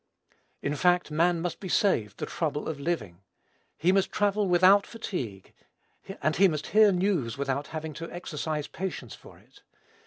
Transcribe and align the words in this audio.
In 0.63 0.75
fact, 0.75 1.11
man 1.11 1.39
must 1.41 1.59
be 1.59 1.69
saved 1.69 2.17
the 2.17 2.25
trouble 2.25 2.67
of 2.67 2.79
living. 2.79 3.21
He 3.77 3.91
must 3.91 4.11
travel 4.11 4.47
without 4.47 4.87
fatigue, 4.87 5.53
and 6.23 6.35
he 6.37 6.47
must 6.47 6.65
hear 6.73 6.91
news 6.91 7.37
without 7.37 7.67
having 7.67 7.93
to 7.93 8.09
exercise 8.11 8.65
patience 8.65 9.13
for 9.13 9.37
it. 9.37 9.61